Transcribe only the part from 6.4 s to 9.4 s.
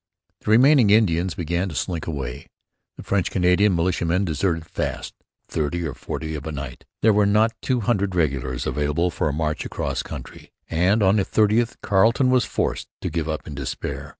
a night.' There were not two hundred regulars available for a